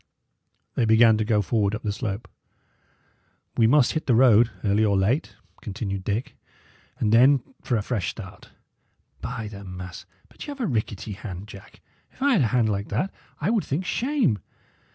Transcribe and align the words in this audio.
They 0.73 0.85
began 0.85 1.15
to 1.19 1.23
go 1.23 1.43
forward 1.43 1.75
up 1.75 1.83
the 1.83 1.91
slope. 1.91 2.27
"We 3.55 3.67
must 3.67 3.91
hit 3.91 4.07
the 4.07 4.15
road, 4.15 4.49
early 4.63 4.83
or 4.83 4.97
late," 4.97 5.35
continued 5.61 6.03
Dick; 6.03 6.35
"and 6.97 7.13
then 7.13 7.43
for 7.61 7.77
a 7.77 7.83
fresh 7.83 8.09
start. 8.09 8.49
By 9.21 9.47
the 9.47 9.63
mass! 9.63 10.07
but 10.27 10.47
y' 10.47 10.53
'ave 10.53 10.63
a 10.63 10.65
rickety 10.65 11.11
hand, 11.11 11.47
Jack. 11.47 11.81
If 12.13 12.19
I 12.19 12.31
had 12.33 12.41
a 12.41 12.47
hand 12.47 12.69
like 12.69 12.87
that, 12.89 13.13
I 13.39 13.51
would 13.51 13.63
think 13.63 13.85
shame. 13.85 14.39